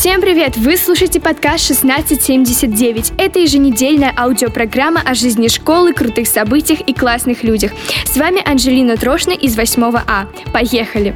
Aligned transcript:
Всем 0.00 0.22
привет! 0.22 0.56
Вы 0.56 0.78
слушаете 0.78 1.20
подкаст 1.20 1.72
1679. 1.72 3.12
Это 3.18 3.38
еженедельная 3.38 4.14
аудиопрограмма 4.16 5.02
о 5.04 5.12
жизни 5.12 5.48
школы, 5.48 5.92
крутых 5.92 6.26
событиях 6.26 6.80
и 6.80 6.94
классных 6.94 7.44
людях. 7.44 7.72
С 8.06 8.16
вами 8.16 8.40
Анжелина 8.42 8.96
Трошна 8.96 9.32
из 9.32 9.58
8 9.58 9.82
А. 10.06 10.26
Поехали! 10.54 11.14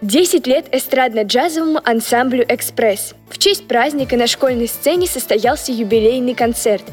Десять 0.00 0.46
лет 0.46 0.72
эстрадно-джазовому 0.72 1.82
ансамблю 1.84 2.46
«Экспресс». 2.48 3.14
В 3.28 3.36
честь 3.36 3.68
праздника 3.68 4.16
на 4.16 4.26
школьной 4.26 4.68
сцене 4.68 5.06
состоялся 5.06 5.70
юбилейный 5.70 6.34
концерт. 6.34 6.84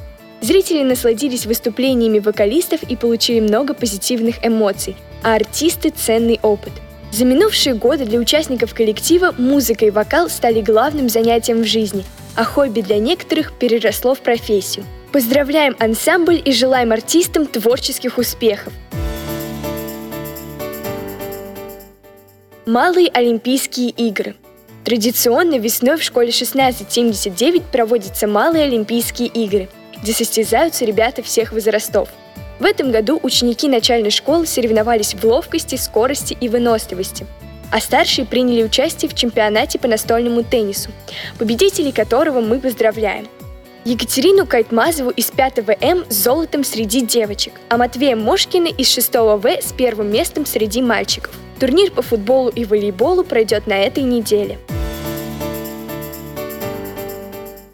Зрители 0.42 0.82
насладились 0.82 1.46
выступлениями 1.46 2.18
вокалистов 2.18 2.82
и 2.82 2.96
получили 2.96 3.40
много 3.40 3.76
позитивных 3.76 4.44
эмоций, 4.44 4.96
а 5.24 5.36
артисты– 5.36 5.90
ценный 5.96 6.40
опыт. 6.42 6.74
За 7.12 7.26
минувшие 7.26 7.76
годы 7.76 8.06
для 8.06 8.18
участников 8.18 8.74
коллектива 8.74 9.36
музыка 9.38 9.86
и 9.86 9.92
вокал 9.92 10.32
стали 10.32 10.62
главным 10.62 11.10
занятием 11.10 11.62
в 11.62 11.66
жизни, 11.66 12.04
а 12.36 12.44
хобби 12.44 12.82
для 12.82 12.98
некоторых 12.98 13.54
переросло 13.54 14.16
в 14.16 14.22
профессию. 14.22 14.84
Поздравляем 15.12 15.76
ансамбль 15.78 16.42
и 16.44 16.52
желаем 16.52 16.92
артистам 16.92 17.46
творческих 17.46 18.18
успехов! 18.18 18.74
Малые 22.66 23.10
Олимпийские 23.10 23.90
игры. 23.90 24.36
Традиционно 24.86 25.60
весной 25.60 25.98
в 25.98 26.04
школе 26.04 26.30
1679 26.30 27.64
проводятся 27.66 28.26
Малые 28.26 28.64
Олимпийские 28.64 29.28
игры, 29.28 29.70
где 30.02 30.14
состязаются 30.14 30.86
ребята 30.86 31.24
всех 31.24 31.52
возрастов. 31.52 32.10
В 32.60 32.66
этом 32.66 32.92
году 32.92 33.20
ученики 33.22 33.68
начальной 33.68 34.12
школы 34.12 34.46
соревновались 34.46 35.14
в 35.14 35.24
ловкости, 35.24 35.76
скорости 35.76 36.38
и 36.40 36.48
выносливости, 36.48 37.26
а 37.72 37.80
старшие 37.80 38.26
приняли 38.26 38.64
участие 38.64 39.10
в 39.10 39.16
чемпионате 39.16 39.80
по 39.80 39.88
настольному 39.88 40.44
теннису, 40.44 40.92
победителей 41.40 41.92
которого 41.92 42.42
мы 42.42 42.60
поздравляем. 42.60 43.28
Екатерину 43.84 44.46
Кайтмазову 44.46 45.10
из 45.10 45.32
5 45.32 45.64
М 45.82 46.06
с 46.08 46.14
золотом 46.14 46.64
среди 46.64 47.02
девочек, 47.02 47.54
а 47.70 47.78
Матвея 47.78 48.16
Мошкина 48.16 48.68
из 48.68 48.92
6 48.92 49.14
В 49.16 49.48
с 49.48 49.74
первым 49.74 50.12
местом 50.12 50.46
среди 50.46 50.82
мальчиков– 50.82 51.34
Турнир 51.62 51.92
по 51.92 52.02
футболу 52.02 52.50
и 52.50 52.66
волейболу 52.66 53.24
пройдет 53.24 53.68
на 53.68 53.78
этой 53.78 54.02
неделе. 54.02 54.58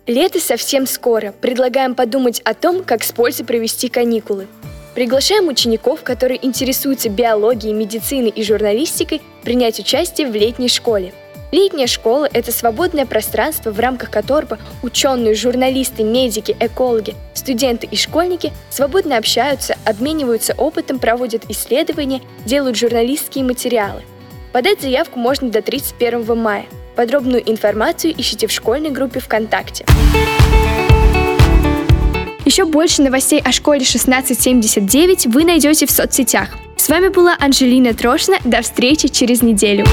Лето 0.08 0.39
совсем 0.39 0.88
скоро. 0.88 1.33
Предлагаем 1.33 1.94
подумать 1.94 2.41
о 2.41 2.53
том, 2.53 2.83
как 2.83 3.03
с 3.03 3.11
пользой 3.11 3.45
провести 3.45 3.89
каникулы. 3.89 4.47
Приглашаем 4.95 5.47
учеников, 5.47 6.02
которые 6.02 6.44
интересуются 6.44 7.09
биологией, 7.09 7.73
медициной 7.73 8.30
и 8.30 8.41
журналистикой, 8.41 9.22
принять 9.44 9.80
участие 9.80 10.27
в 10.27 10.33
летней 10.33 10.69
школе– 10.69 11.14
Летняя 11.52 11.88
школа– 11.88 12.27
это 12.33 12.52
свободное 12.52 13.05
пространство, 13.05 13.72
в 13.72 13.80
рамках 13.80 14.09
которого 14.11 14.59
ученые, 14.83 15.33
журналисты, 15.33 16.03
медики, 16.03 16.58
экологи, 16.59 17.16
студенты 17.33 17.88
и 17.89 17.95
школьники 17.95 18.52
свободно 18.69 19.17
общаются, 19.17 19.77
обмениваются 19.86 20.53
опытом, 20.58 20.99
проводят 20.99 21.44
исследования, 21.49 22.21
делают 22.45 22.75
журналистские 22.75 23.45
материалы. 23.45 24.03
Подать 24.52 24.81
заявку 24.81 25.19
можно 25.19 25.49
до 25.49 25.61
31 25.61 26.38
мая. 26.38 26.66
Подробную 26.97 27.47
информацию 27.47 28.11
ищите 28.17 28.47
в 28.47 28.51
школьной 28.51 28.89
группе 28.89 29.19
ВКонтакте. 29.19 29.85
Еще 32.43 32.65
больше 32.65 33.03
новостей 33.03 33.39
о 33.39 33.51
школе 33.51 33.81
1679 33.81 35.27
вы 35.27 35.43
найдете 35.43 35.85
в 35.85 35.91
соцсетях. 35.91 36.49
С 36.75 36.89
вами 36.89 37.09
была 37.09 37.35
Анжелина 37.39 37.93
Трошина. 37.93 38.37
До 38.43 38.63
встречи 38.63 39.09
через 39.09 39.43
неделю. 39.43 39.86